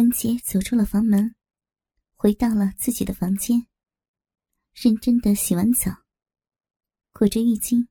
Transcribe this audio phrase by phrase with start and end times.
[0.00, 1.34] 文杰走出了房门，
[2.16, 3.66] 回到了自己的房间，
[4.72, 6.04] 认真的洗完澡，
[7.12, 7.86] 裹着浴巾，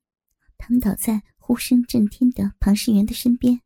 [0.57, 3.61] 躺倒在呼声震天的庞世元的身边。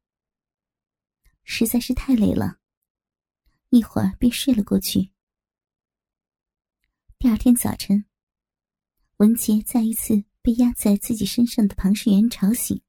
[1.45, 2.59] 实在是太累了，
[3.69, 5.13] 一会儿便睡了过去。
[7.17, 8.03] 第二天早晨，
[9.19, 12.81] 文杰再一次被压在自己身上的庞世元吵醒，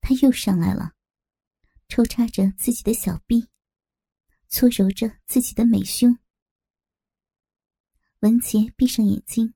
[0.00, 0.94] 他又上来了，
[1.86, 3.46] 抽插着自己的小臂，
[4.52, 6.18] 搓揉着自己的美胸。
[8.20, 9.54] 文杰闭上眼睛，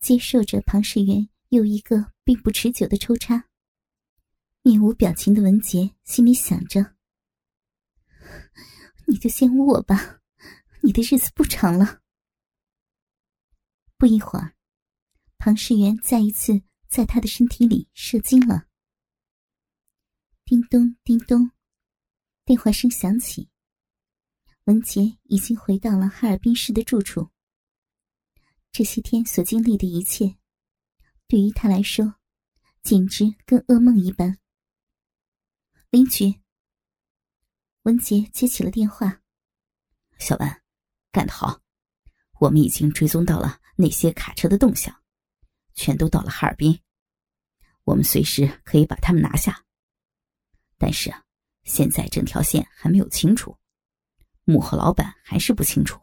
[0.00, 3.48] 接受着庞世元又一个并不持久的抽插。
[4.62, 6.96] 面无表情的文杰心里想着
[9.06, 10.20] ：“你就先捂我吧，
[10.82, 12.02] 你的日子不长了。”
[13.96, 14.56] 不一会儿，
[15.38, 18.66] 庞世元再一次在他的身体里射精了。
[20.44, 21.52] 叮咚叮咚，
[22.44, 23.48] 电话声响起。
[24.64, 27.30] 文杰已经回到了哈尔滨市的住处。
[28.70, 30.36] 这些天所经历的一切，
[31.26, 32.14] 对于他来说，
[32.82, 34.38] 简直跟噩梦一般。
[35.90, 36.40] 林局，
[37.82, 39.22] 文杰接起了电话。
[40.18, 40.62] 小文，
[41.10, 41.60] 干得好！
[42.38, 44.94] 我们已经追踪到了那些卡车的动向，
[45.74, 46.78] 全都到了哈尔滨。
[47.84, 49.64] 我们随时可以把他们拿下。
[50.78, 51.24] 但是啊，
[51.64, 53.56] 现在整条线还没有清楚，
[54.50, 56.00] 幕后老板还是不清楚。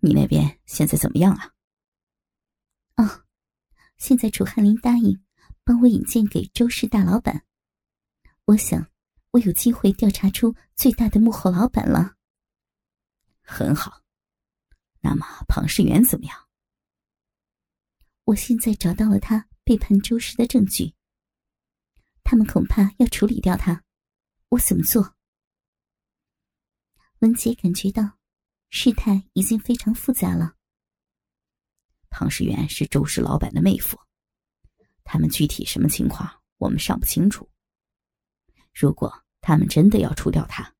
[0.00, 1.52] 你那边现在怎么样啊？
[2.96, 3.24] 哦，
[3.96, 5.24] 现在楚汉林答应
[5.64, 7.44] 帮我引荐给周氏大老板。
[8.44, 8.88] 我想，
[9.32, 12.14] 我有机会调查出最大的幕后老板了。
[13.42, 14.02] 很好，
[15.00, 16.48] 那么庞世元怎么样？
[18.24, 20.94] 我现在找到了他背叛周氏的证据。
[22.22, 23.82] 他们恐怕要处理掉他，
[24.50, 25.14] 我怎么做？
[27.24, 28.18] 文杰感觉到
[28.68, 30.56] 事态已经非常复杂了。
[32.10, 33.98] 唐世元是周氏老板的妹夫，
[35.04, 37.48] 他们具体什么情况，我们尚不清楚。
[38.74, 40.74] 如果他们真的要除掉他，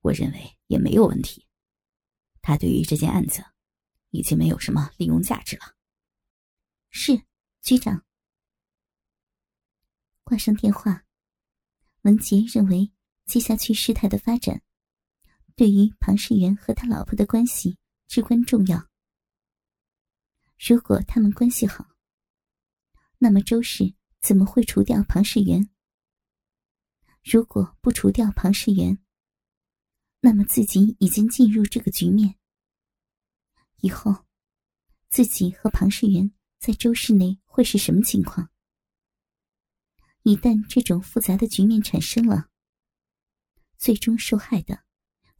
[0.00, 1.46] 我认为也没有问题。
[2.40, 3.44] 他对于这件案子
[4.08, 5.76] 已经没有什么利用价值了。
[6.88, 7.20] 是
[7.60, 8.02] 局长。
[10.24, 11.04] 挂上电话，
[12.04, 12.90] 文杰认为
[13.26, 14.62] 接下去事态的发展，
[15.58, 18.88] 对于庞世元和他老婆的关系至关重要。
[20.56, 21.84] 如果他们关系好，
[23.18, 25.68] 那么周氏怎么会除掉庞世元？
[27.24, 29.02] 如果不除掉庞世元，
[30.20, 32.36] 那么自己已经进入这个局面。
[33.78, 34.26] 以后，
[35.10, 38.48] 自己和庞世元在周氏内会是什么情况？
[40.22, 42.48] 一旦这种复杂的局面产生了，
[43.76, 44.84] 最终受害的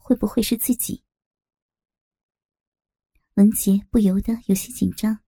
[0.09, 1.05] 会不会是自己？
[3.35, 5.23] 文杰不由得有些紧张，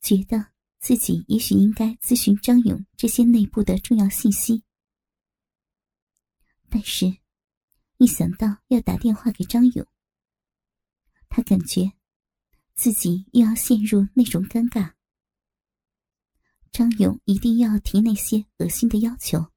[0.00, 4.64] 觉得自己也许应该咨询张勇这些内部的重要信息。
[6.70, 7.18] 但是，
[7.98, 9.86] 一想到要打电话给张勇，
[11.28, 11.92] 他感觉
[12.74, 14.94] 自己又要陷入那种尴尬。
[16.72, 19.52] 张勇一定要提那些恶心的要求。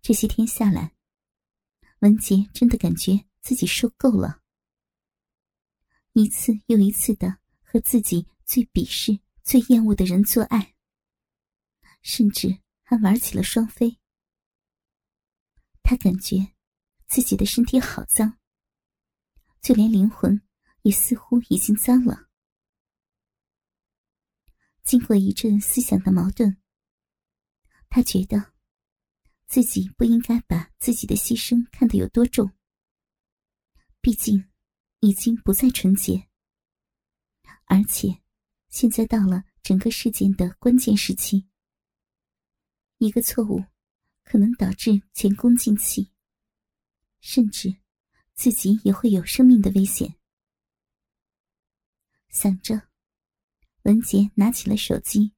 [0.00, 0.96] 这些天下来，
[2.02, 4.42] 文杰真的感觉自己受够了，
[6.14, 10.74] 一次又一次的和自己最鄙视、最厌恶的人做爱，
[12.02, 14.00] 甚至还玩起了双飞。
[15.84, 16.54] 他感觉
[17.06, 18.36] 自己的身体好脏，
[19.60, 20.42] 就连灵魂
[20.82, 22.28] 也似乎已经脏了。
[24.82, 26.56] 经过一阵思想的矛盾，
[27.88, 28.51] 他觉得
[29.52, 32.50] 自己不应该把自己的牺牲看得有多重。
[34.00, 34.48] 毕竟
[35.00, 36.26] 已经不再纯洁，
[37.66, 38.22] 而且
[38.70, 41.46] 现在到了整个事件的关键时期，
[42.96, 43.62] 一个错误。
[44.24, 46.10] 可能导致前功尽弃，
[47.20, 47.76] 甚至
[48.32, 50.16] 自己也会有生命的危险。
[52.30, 52.88] 想着，
[53.82, 55.34] 文杰拿起了手机，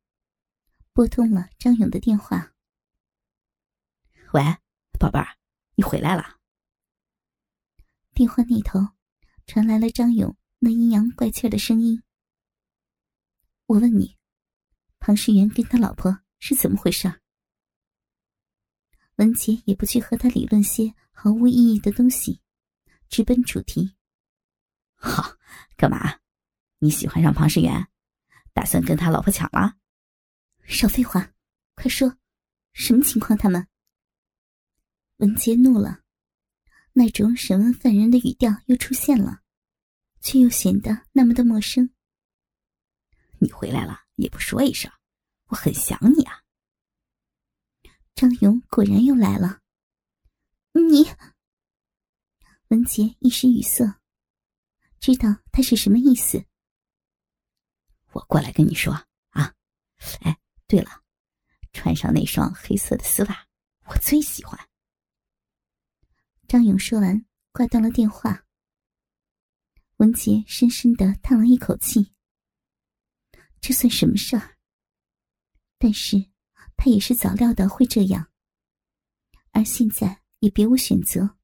[0.93, 2.53] 拨通了张勇的电话。
[4.34, 4.42] “喂，
[4.98, 5.38] 宝贝儿，
[5.76, 6.40] 你回来了。”
[8.14, 8.81] 电话那头
[9.46, 12.02] 传来了张勇那阴阳怪气的声音。
[13.66, 14.16] “我问你，
[14.98, 17.20] 庞世元跟他老婆是怎么回事？”
[19.19, 22.40] 文杰也不去和他理论些毫无意义的东西，
[23.08, 23.94] 直奔主题。
[24.96, 25.36] 好，
[25.76, 26.19] 干嘛？
[26.78, 27.86] 你喜欢上庞世元，
[28.52, 29.76] 打算跟他老婆抢了？
[30.64, 31.32] 少废话，
[31.76, 32.19] 快说，
[32.72, 33.38] 什么情况？
[33.38, 33.69] 他们
[35.24, 36.02] 文杰怒了，
[36.92, 39.40] 那种审问犯人的语调又出现了，
[40.20, 41.88] 却又显得那么的陌生。
[43.38, 44.92] 你回来了也不说一声，
[45.46, 46.42] 我很想你啊。
[48.14, 49.60] 张勇果然又来了。
[50.74, 51.06] 你，
[52.68, 53.98] 文杰一时语塞，
[55.00, 56.44] 知道他是什么意思。
[58.12, 58.92] 我过来跟你说
[59.30, 59.54] 啊，
[60.20, 61.02] 哎，对了，
[61.72, 63.46] 穿上那双黑色的丝袜，
[63.86, 64.60] 我最喜欢。
[66.46, 68.46] 张勇说完，挂断了电话。
[69.96, 72.12] 文杰深深的叹了一口气。
[73.61, 74.56] 这算什么事儿？
[75.79, 76.31] 但是
[76.76, 78.31] 他也是早料到会这样，
[79.52, 81.37] 而现在也别无选择。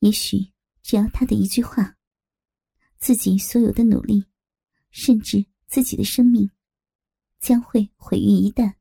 [0.00, 0.52] 也许
[0.82, 1.96] 只要他的一句话，
[2.98, 4.26] 自己所有的努力，
[4.90, 6.50] 甚至自己的生命，
[7.40, 8.76] 将会毁于一旦。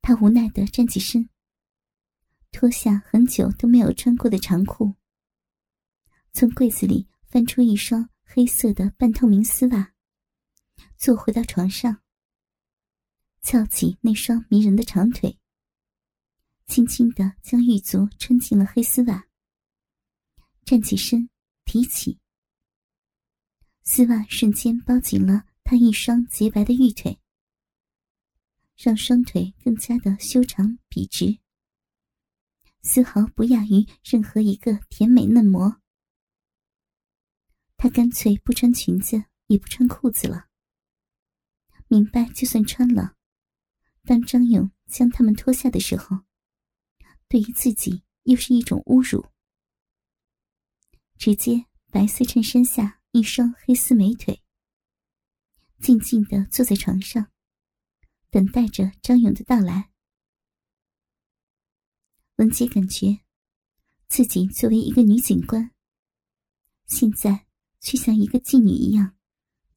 [0.00, 1.28] 他无奈的站起身，
[2.58, 4.94] 脱下很久都没有穿过的长裤，
[6.32, 8.08] 从柜子里翻出一双。
[8.24, 9.92] 黑色的半透明丝袜，
[10.96, 12.02] 坐回到床上，
[13.42, 15.38] 翘起那双迷人的长腿，
[16.66, 19.26] 轻轻的将玉足穿进了黑丝袜，
[20.64, 21.28] 站起身，
[21.66, 22.18] 提起
[23.84, 27.18] 丝袜，瞬间包紧了他一双洁白的玉腿，
[28.76, 31.38] 让双腿更加的修长笔直，
[32.88, 35.80] 丝毫不亚于任何一个甜美嫩模。
[37.76, 40.46] 他干脆不穿裙子，也不穿裤子了。
[41.88, 43.16] 明白，就算穿了，
[44.04, 46.20] 当张勇将他们脱下的时候，
[47.28, 49.26] 对于自己又是一种侮辱。
[51.18, 54.44] 直接白色衬衫下一双黑丝美腿，
[55.80, 57.32] 静静的坐在床上，
[58.30, 59.90] 等待着张勇的到来。
[62.36, 63.20] 文杰感觉，
[64.08, 65.70] 自己作为一个女警官，
[66.86, 67.44] 现在。
[67.78, 69.16] 却像一个妓女一样，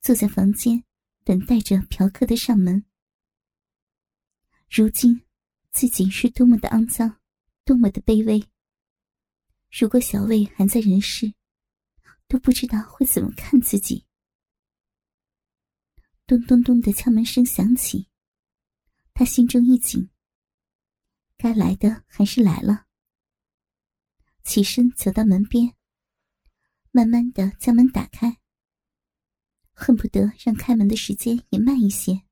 [0.01, 0.83] 坐在房间
[1.23, 2.83] 等待着嫖客的上门。
[4.67, 5.21] 如今，
[5.69, 7.19] 自己是多么的肮脏，
[7.63, 8.43] 多么的卑微。
[9.69, 11.35] 如果小魏还在人世，
[12.27, 14.05] 都不知道会怎么看自己。
[16.25, 18.07] 咚咚咚的敲门声响起，
[19.13, 20.09] 他心中一紧。
[21.41, 22.85] 该来的还是来了，
[24.43, 25.73] 起身走到门边。
[26.91, 28.41] 慢慢的将门打开，
[29.71, 32.23] 恨不得让开门的时间也慢一些。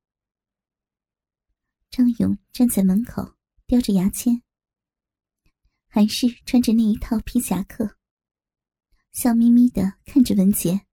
[1.90, 4.42] 张勇站在门口，叼着牙签，
[5.88, 7.98] 还是穿着那一套皮夹克，
[9.14, 10.86] 笑眯眯的看着文杰。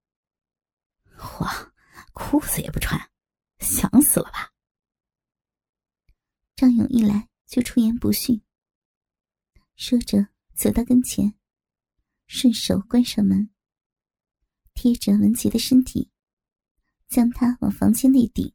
[1.41, 1.73] 哇，
[2.13, 3.11] 裤子也不穿，
[3.59, 4.53] 想死了吧？
[6.55, 8.43] 张勇一来就出言不逊，
[9.77, 11.35] 说着走到跟前，
[12.27, 13.51] 顺手关上门。
[14.75, 16.11] 贴着文杰的身体，
[17.07, 18.53] 将他往房间内顶。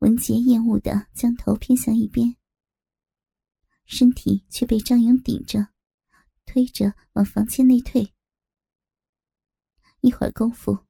[0.00, 2.36] 文杰厌恶的将头偏向一边，
[3.86, 5.68] 身体却被张勇顶着，
[6.44, 8.12] 推着往房间内退。
[10.00, 10.86] 一会儿功夫，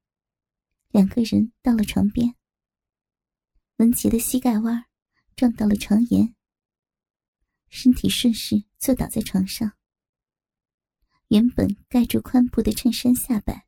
[0.88, 2.34] 两个人到了床边。
[3.76, 4.84] 文杰的膝盖弯
[5.36, 6.34] 撞到了床沿，
[7.68, 9.72] 身体顺势坐倒在床上。
[11.28, 13.66] 原本盖住髋部的衬衫下摆，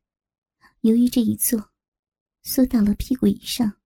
[0.81, 1.71] 由于这一坐，
[2.43, 3.79] 缩到了屁股以上，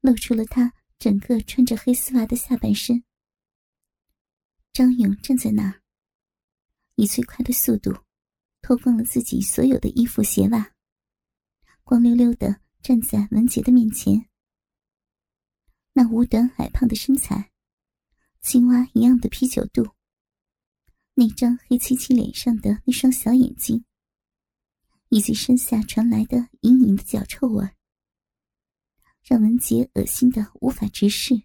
[0.00, 3.04] 露出了他整个穿着黑丝袜的下半身。
[4.72, 5.82] 张勇站在那儿，
[6.94, 7.94] 以最快的速度
[8.62, 10.74] 脱光了自己所有的衣服鞋袜，
[11.84, 14.29] 光溜溜的站在文杰的面前。
[15.92, 17.50] 那五短矮胖的身材，
[18.40, 19.90] 青蛙一样的啤酒肚。
[21.14, 23.84] 那张黑漆漆脸上的那双小眼睛，
[25.08, 27.68] 以及身下传来的隐隐的脚臭味，
[29.22, 31.42] 让文杰恶心的无法直视。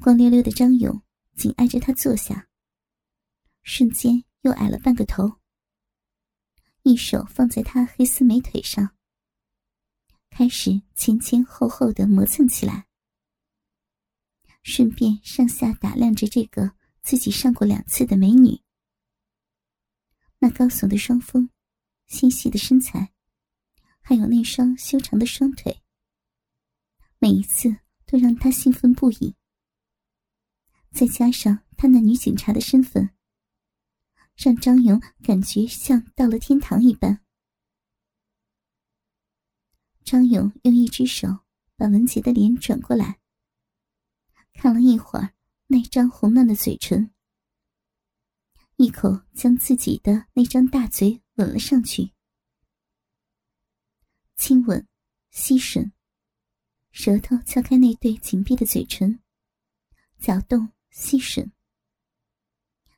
[0.00, 1.02] 光溜溜的张勇
[1.34, 2.48] 紧挨着他坐下，
[3.62, 5.40] 瞬间又矮了半个头，
[6.82, 8.97] 一手放在他黑丝美腿上，
[10.38, 12.86] 开始前前后后的磨蹭起来，
[14.62, 16.76] 顺便上下打量着这个。
[17.02, 18.60] 自己上过两次的美女，
[20.38, 21.50] 那高耸的双峰，
[22.06, 23.12] 纤细的身材，
[24.00, 25.82] 还有那双修长的双腿，
[27.18, 27.74] 每一次
[28.06, 29.34] 都让他兴奋不已。
[30.92, 33.10] 再加上他那女警察的身份，
[34.36, 37.24] 让张勇感觉像到了天堂一般。
[40.08, 41.40] 张勇用一只手
[41.76, 43.18] 把文杰的脸转过来，
[44.54, 45.34] 看了一会儿
[45.66, 47.12] 那张红嫩的嘴唇，
[48.76, 52.12] 一口将自己的那张大嘴吻了上去，
[54.34, 54.88] 亲吻、
[55.30, 55.92] 吸吮，
[56.90, 59.20] 舌头撬开那对紧闭的嘴唇，
[60.18, 61.50] 搅动、吸吮，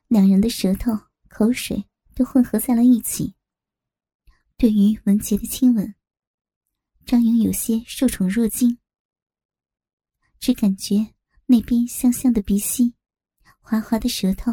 [0.07, 3.35] 两人的舌头、口水都混合在了一起。
[4.55, 5.93] 对于文杰的亲吻。
[7.05, 8.77] 张勇有些受宠若惊，
[10.39, 11.13] 只感觉
[11.45, 12.95] 那边香香的鼻息，
[13.59, 14.51] 滑滑的舌头，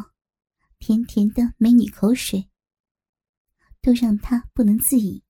[0.79, 2.51] 甜甜的美女口水，
[3.81, 5.23] 都让他不能自已。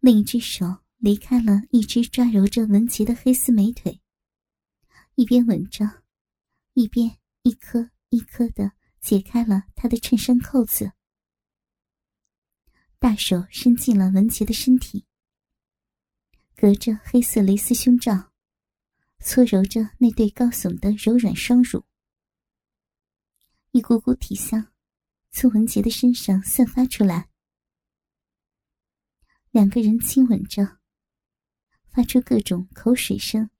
[0.00, 4.02] 另一只手离开了一只抓揉着文琪的黑丝美腿，
[5.14, 6.04] 一边吻着，
[6.74, 10.92] 一边一颗一颗的解开了他的衬衫扣子。
[12.98, 15.04] 大手伸进了文杰的身体，
[16.56, 18.32] 隔着黑色蕾丝胸罩，
[19.20, 21.84] 搓揉着那对高耸的柔软双乳。
[23.72, 24.72] 一股股体香
[25.30, 27.28] 从文杰的身上散发出来，
[29.50, 30.78] 两个人亲吻着，
[31.90, 33.50] 发出各种口水声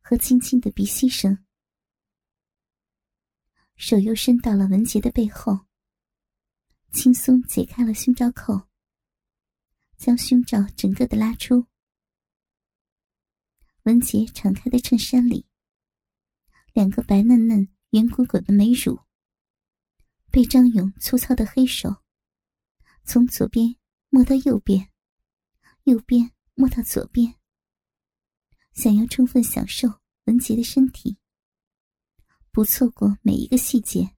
[0.00, 1.44] 和轻轻的鼻息声。
[3.74, 5.66] 手又伸到了文杰的背后，
[6.92, 8.68] 轻松解开了胸罩扣。
[9.96, 11.66] 将胸罩整个的拉出，
[13.84, 15.46] 文杰敞开的衬衫里，
[16.72, 19.00] 两个白嫩嫩、圆滚滚的美乳，
[20.30, 22.02] 被张勇粗糙的黑手
[23.04, 23.76] 从左边
[24.10, 24.90] 摸到右边，
[25.84, 27.34] 右边摸到左边，
[28.72, 29.88] 想要充分享受
[30.24, 31.18] 文杰的身体，
[32.50, 34.14] 不错过每一个细节，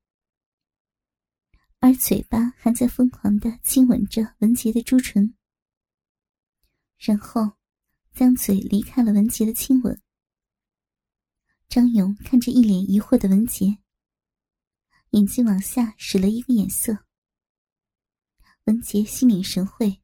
[1.78, 5.35] 而嘴巴还在疯狂的亲吻着文杰的朱唇。
[6.98, 7.56] 然后，
[8.12, 10.02] 将嘴离开了文杰的亲吻。
[11.68, 13.78] 张勇看着一脸疑惑的文杰，
[15.10, 17.04] 眼睛往下使了一个眼色。
[18.64, 20.02] 文杰心领神会，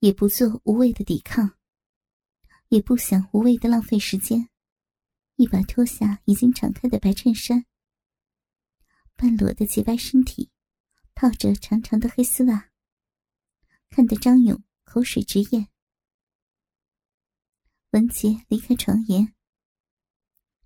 [0.00, 1.58] 也不做无谓的抵抗，
[2.68, 4.48] 也不想无谓的浪费时间，
[5.36, 7.66] 一把脱下已经敞开的白衬衫，
[9.14, 10.50] 半裸的洁白身体，
[11.14, 12.70] 套着长长的黑丝袜，
[13.90, 14.65] 看得张勇。
[14.86, 15.68] 口水直咽。
[17.90, 19.34] 文杰离开床沿，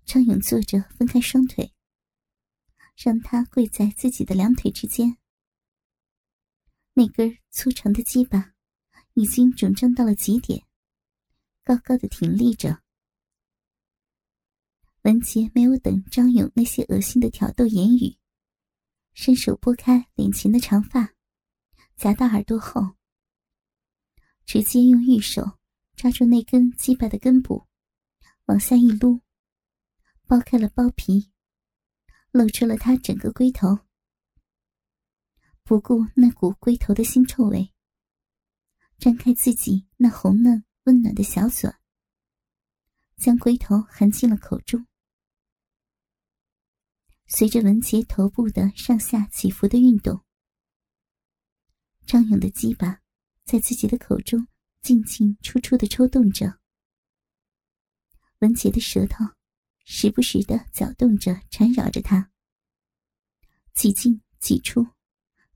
[0.05, 1.73] 张勇坐着，分开双腿，
[2.95, 5.17] 让他跪在自己的两腿之间。
[6.93, 8.53] 那根粗长的鸡巴
[9.15, 10.65] 已经肿胀到了极点，
[11.63, 12.83] 高高的挺立着。
[15.01, 18.17] 文杰没有等张勇那些恶心的挑逗言语，
[19.13, 21.15] 伸手拨开脸前的长发，
[21.97, 23.00] 夹到耳朵后。
[24.45, 25.59] 直接用玉手
[25.95, 27.67] 抓住那根鸡巴的根部，
[28.45, 29.21] 往下一撸，
[30.27, 31.31] 剥开了包皮，
[32.31, 33.79] 露出了他整个龟头。
[35.63, 37.73] 不顾那股龟头的腥臭味，
[38.97, 41.71] 张开自己那红嫩温暖的小嘴，
[43.15, 44.85] 将龟头含进了口中。
[47.27, 50.25] 随着文杰头部的上下起伏的运动，
[52.05, 53.00] 张勇的鸡巴。
[53.43, 54.47] 在自己的口中
[54.81, 56.59] 进进出出的抽动着，
[58.39, 59.25] 文杰的舌头
[59.83, 62.31] 时不时的搅动着，缠绕着他，
[63.73, 64.87] 挤进挤出，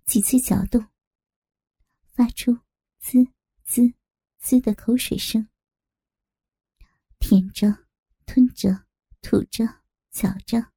[0.05, 0.85] 几次搅动，
[2.11, 2.59] 发出
[2.99, 3.25] 滋
[3.63, 3.93] 滋
[4.39, 5.47] 滋的口水声，
[7.19, 7.85] 舔着、
[8.25, 8.85] 吞着、
[9.21, 9.65] 吐着、
[10.11, 10.71] 嚼着，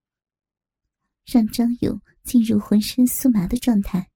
[1.26, 4.10] 让张勇进入浑身酥麻的状态。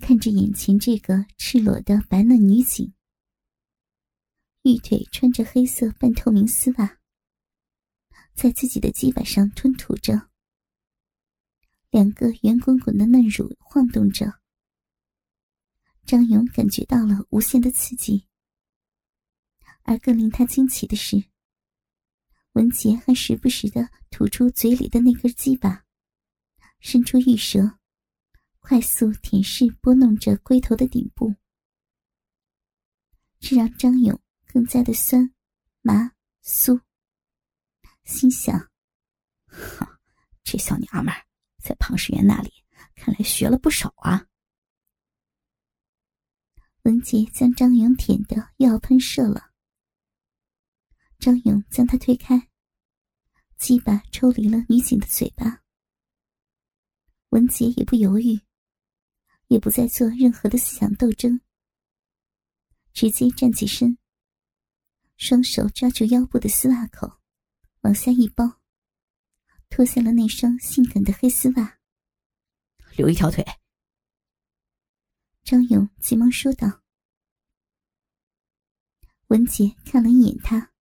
[0.00, 2.92] 看着眼前这个赤裸的白嫩女警，
[4.62, 6.98] 玉腿穿着黑色半透明丝袜，
[8.34, 10.28] 在自己的鸡巴上吞吐着，
[11.90, 14.40] 两个圆滚滚的嫩乳晃动着。
[16.04, 18.26] 张勇感觉到了无限的刺激，
[19.84, 21.24] 而更令他惊奇的是，
[22.52, 25.86] 文杰还时不时的吐出嘴里的那根鸡巴，
[26.80, 27.78] 伸出玉舌。
[28.66, 31.34] 快速舔舐、拨弄着龟头的顶部，
[33.38, 35.34] 这让张勇更加的酸、
[35.82, 36.80] 麻、酥。
[38.04, 38.70] 心想
[39.44, 40.00] ：“哈，
[40.42, 41.12] 这小娘们
[41.62, 42.50] 在庞世元那里
[42.94, 44.26] 看来学了不少啊。”
[46.84, 49.50] 文杰将张勇舔得又要喷射了，
[51.18, 52.48] 张勇将他推开，
[53.58, 55.62] 鸡巴抽离了女警的嘴巴。
[57.28, 58.40] 文杰也不犹豫。
[59.48, 61.40] 也不再做任何的思想斗争，
[62.92, 63.98] 直接站起身，
[65.16, 67.20] 双手抓住腰部的丝袜口，
[67.82, 68.60] 往下一包，
[69.68, 71.78] 脱下了那双性感的黑丝袜，
[72.96, 73.44] 留一条腿。
[75.42, 76.82] 张勇急忙说道。
[79.28, 80.72] 文杰看了一眼他，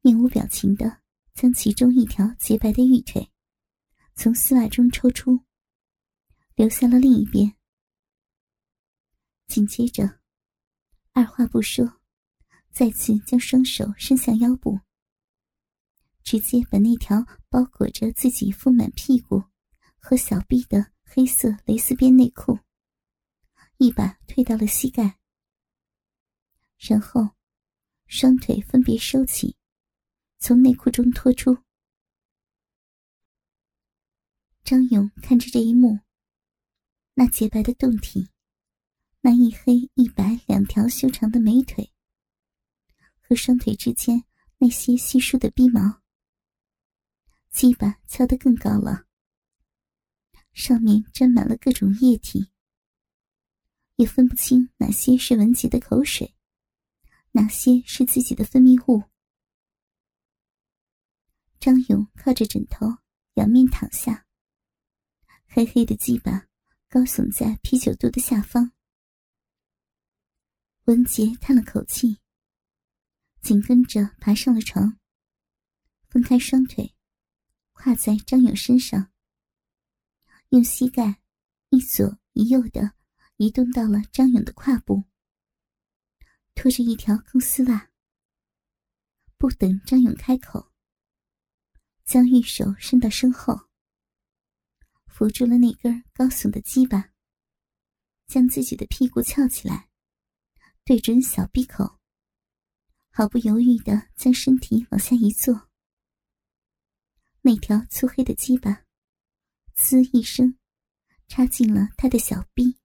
[0.00, 1.02] 面无表情的
[1.34, 3.30] 将其中一条洁白的玉腿
[4.14, 5.44] 从丝袜中抽出，
[6.54, 7.56] 留下了另一边。
[9.46, 10.20] 紧接着，
[11.12, 12.00] 二话不说，
[12.70, 14.80] 再次将双手伸向腰部，
[16.22, 19.44] 直接把那条包裹着自己丰满屁股
[19.98, 22.58] 和小臂的黑色蕾丝边内裤
[23.78, 25.18] 一把推到了膝盖。
[26.78, 27.30] 然后，
[28.06, 29.56] 双腿分别收起，
[30.38, 31.58] 从内裤中拖出。
[34.62, 36.00] 张勇看着这一幕，
[37.14, 38.28] 那洁白的胴体，
[39.20, 41.92] 那一黑一白两条修长的美腿，
[43.20, 44.24] 和双腿之间
[44.58, 46.02] 那些稀疏的逼毛，
[47.50, 49.06] 鸡巴翘得更高了，
[50.52, 52.50] 上面沾满了各种液体，
[53.96, 56.34] 也分不清哪些是文杰的口水。
[57.36, 59.02] 哪些是自己的分泌物？
[61.58, 62.86] 张勇靠着枕头
[63.34, 64.26] 仰面躺下，
[65.46, 66.46] 黑黑的鸡巴
[66.94, 68.70] 高耸在啤酒肚的下方。
[70.84, 72.20] 文杰叹了口气，
[73.42, 74.96] 紧跟着爬上了床，
[76.08, 76.94] 分开双腿，
[77.72, 79.10] 跨在张勇身上，
[80.50, 81.20] 用膝盖
[81.70, 82.94] 一左一右的
[83.38, 85.02] 移动到了张勇的胯部。
[86.54, 87.90] 拖着一条空丝袜，
[89.36, 90.70] 不等张勇开口，
[92.04, 93.68] 将玉手伸到身后，
[95.14, 97.12] 扶住了那根高耸的鸡巴，
[98.26, 99.88] 将自己的屁股翘起来，
[100.82, 102.00] 对准小闭口，
[103.10, 105.70] 毫不犹豫的将身体往下一坐。
[107.42, 108.86] 那条粗黑的鸡巴，
[109.76, 110.58] 呲一声，
[111.28, 112.76] 插进了他的小臂。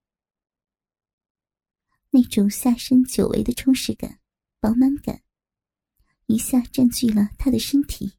[2.10, 4.20] 那种下身久违的充实感、
[4.60, 5.24] 饱满感，
[6.26, 8.12] 一下占据了他的身体。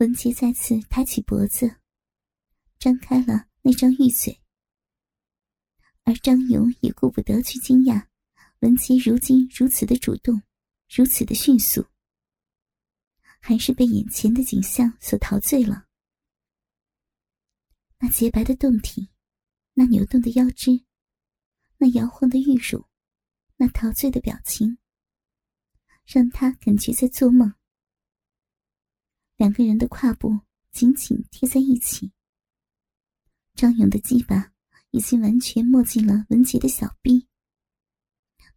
[0.00, 1.76] 文杰再次抬起脖子，
[2.78, 4.40] 张开了那张玉嘴，
[6.04, 8.06] 而张勇也顾不得去惊讶
[8.60, 10.40] 文杰如今如此的主动，
[10.88, 11.86] 如此的迅速，
[13.40, 15.86] 还是被眼前的景象所陶醉了。
[17.98, 19.10] 那洁白的胴体。
[19.74, 20.84] 那扭动的腰肢，
[21.78, 22.86] 那摇晃的玉乳，
[23.56, 24.76] 那陶醉的表情，
[26.04, 27.54] 让他感觉在做梦。
[29.40, 30.38] 两个人的胯部
[30.70, 32.12] 紧紧贴在一起，
[33.54, 34.52] 张勇的鸡巴
[34.90, 37.26] 已经完全没进了文杰的小臂，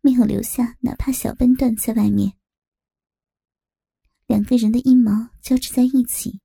[0.02, 2.38] 没有留下哪怕小半段在外面。
[4.28, 6.42] 两个人的阴毛交织在一起，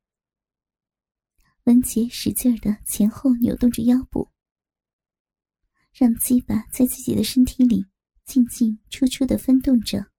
[1.65, 4.31] 文杰使劲的前后扭动着腰部。
[5.93, 7.85] 让鸡巴在自己的身体里
[8.25, 10.13] 进进出出的翻动着，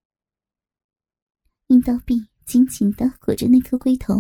[1.68, 4.16] 阴道壁紧紧的裹着那颗龟头，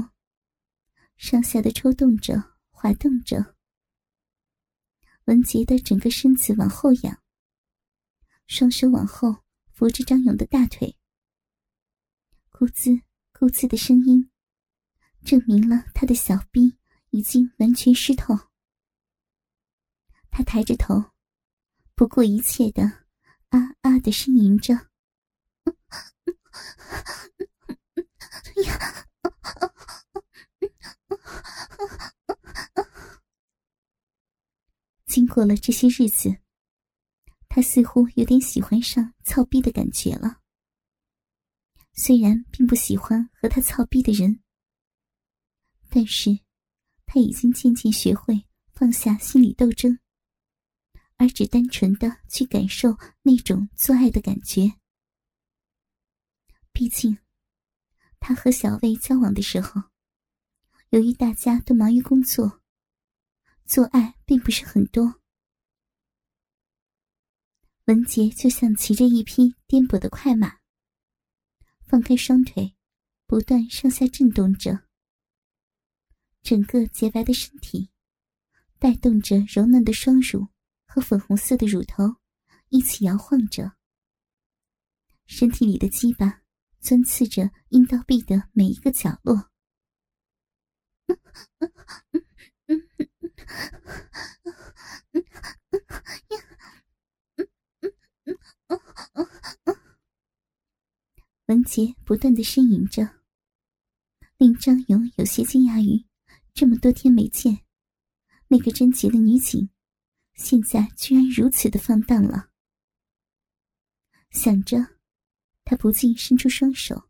[1.18, 3.56] 上下的抽动着、滑动着。
[5.26, 7.24] 文杰的整个身子往后仰，
[8.46, 9.38] 双手往后
[9.74, 10.96] 扶着张勇的大腿，
[12.52, 13.02] 咕滋
[13.34, 14.30] 咕滋的声音，
[15.26, 16.78] 证明了他的小臂
[17.10, 18.38] 已经完全湿透。
[20.30, 21.04] 他抬着头。
[21.96, 22.84] 不顾一切的
[23.50, 24.74] 啊啊的呻吟着，
[35.06, 36.38] 经过了这些日子，
[37.48, 40.40] 他似乎有点喜欢上操逼的感觉了。
[41.94, 44.42] 虽然并不喜欢和他操逼的人，
[45.90, 46.40] 但是
[47.06, 50.00] 他已经渐渐学会放下心理斗争。
[51.18, 54.72] 而只单纯的去感受那种做爱的感觉。
[56.72, 57.18] 毕竟，
[58.20, 59.84] 他和小薇交往的时候，
[60.90, 62.62] 由于大家都忙于工作，
[63.66, 65.22] 做爱并不是很多。
[67.86, 70.60] 文杰就像骑着一匹颠簸的快马，
[71.88, 72.76] 放开双腿，
[73.26, 74.88] 不断上下震动着，
[76.42, 77.90] 整个洁白的身体
[78.78, 80.48] 带动着柔嫩的双乳。
[80.92, 82.16] 和粉红色的乳头
[82.70, 83.74] 一起摇晃着，
[85.28, 86.42] 身体里的鸡巴
[86.80, 89.50] 钻刺着阴道壁的每一个角落。
[101.48, 103.24] 文杰不断的呻吟着，
[104.38, 106.06] 令张勇有些惊讶于
[106.54, 107.66] 这么多天没见，
[108.48, 109.68] 那个贞洁的女警，
[110.36, 112.52] 现在居然如此的放荡了。
[114.30, 114.99] 想着，
[115.70, 117.08] 他不禁伸出双手，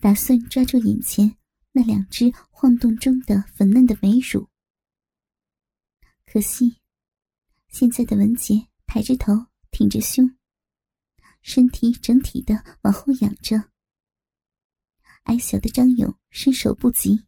[0.00, 1.36] 打算抓住眼前
[1.70, 4.48] 那两只晃动中的粉嫩的美乳。
[6.26, 6.80] 可惜，
[7.68, 10.36] 现在的文杰抬着头，挺着胸。
[11.42, 13.70] 身体整体的往后仰着，
[15.22, 17.24] 矮小的张勇伸手不及，